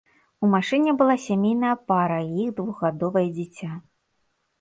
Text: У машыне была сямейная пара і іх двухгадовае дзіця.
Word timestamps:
У 0.45 0.47
машыне 0.53 0.93
была 1.01 1.15
сямейная 1.25 1.73
пара 1.91 2.15
і 2.29 2.31
іх 2.45 2.49
двухгадовае 2.61 3.25
дзіця. 3.37 3.71